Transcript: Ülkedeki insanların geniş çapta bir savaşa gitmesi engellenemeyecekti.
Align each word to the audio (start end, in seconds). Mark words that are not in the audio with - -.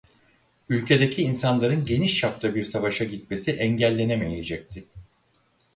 Ülkedeki 0.69 1.21
insanların 1.23 1.85
geniş 1.85 2.17
çapta 2.19 2.55
bir 2.55 2.63
savaşa 2.63 3.03
gitmesi 3.05 3.51
engellenemeyecekti. 3.51 4.85